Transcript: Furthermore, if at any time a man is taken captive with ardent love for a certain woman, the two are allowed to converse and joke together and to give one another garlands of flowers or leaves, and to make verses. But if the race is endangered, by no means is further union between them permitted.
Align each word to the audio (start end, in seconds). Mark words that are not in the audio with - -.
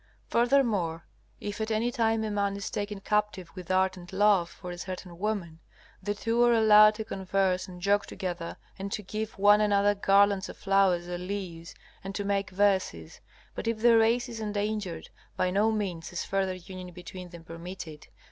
Furthermore, 0.29 1.05
if 1.39 1.61
at 1.61 1.69
any 1.69 1.91
time 1.91 2.23
a 2.23 2.31
man 2.31 2.55
is 2.57 2.71
taken 2.71 3.01
captive 3.01 3.51
with 3.53 3.69
ardent 3.69 4.11
love 4.11 4.49
for 4.49 4.71
a 4.71 4.77
certain 4.79 5.19
woman, 5.19 5.59
the 6.01 6.15
two 6.15 6.41
are 6.43 6.55
allowed 6.55 6.95
to 6.95 7.05
converse 7.05 7.67
and 7.67 7.83
joke 7.83 8.07
together 8.07 8.57
and 8.79 8.91
to 8.93 9.03
give 9.03 9.37
one 9.37 9.61
another 9.61 9.93
garlands 9.93 10.49
of 10.49 10.57
flowers 10.57 11.07
or 11.07 11.19
leaves, 11.19 11.75
and 12.03 12.15
to 12.15 12.23
make 12.25 12.49
verses. 12.49 13.21
But 13.53 13.67
if 13.67 13.77
the 13.83 13.95
race 13.95 14.27
is 14.27 14.39
endangered, 14.39 15.09
by 15.37 15.51
no 15.51 15.71
means 15.71 16.11
is 16.11 16.23
further 16.25 16.55
union 16.55 16.91
between 16.95 17.29
them 17.29 17.43
permitted. 17.43 18.07